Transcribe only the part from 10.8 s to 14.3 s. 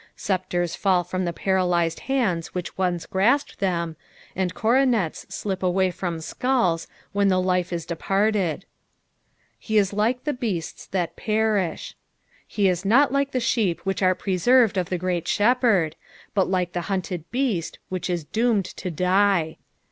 that perim." He is not like the sheep which are